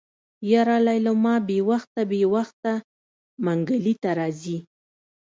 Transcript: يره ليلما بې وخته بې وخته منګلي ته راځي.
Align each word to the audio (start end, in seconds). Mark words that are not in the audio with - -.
يره 0.51 0.77
ليلما 0.87 1.35
بې 1.47 1.59
وخته 1.69 2.01
بې 2.11 2.21
وخته 2.33 2.71
منګلي 3.45 3.93
ته 4.01 4.09
راځي. 4.19 4.57